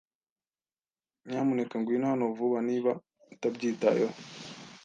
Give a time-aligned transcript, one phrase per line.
[1.27, 2.91] Nyamuneka ngwino hano vuba niba
[3.33, 4.15] utabyitayeho.